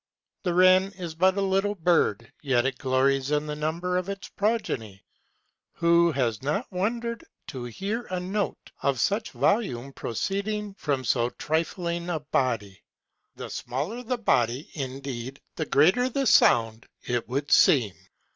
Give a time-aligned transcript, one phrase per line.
[0.41, 3.99] The wren is but a little bird, yet it glories in the number The wren,
[3.99, 5.03] of its progeny.
[5.73, 12.09] Who has not wondered to 'hear a note of such volume proceeding from so trifling
[12.09, 12.81] a body?
[13.35, 17.93] The smaller the body, indeed, the greater the sound, it would seem.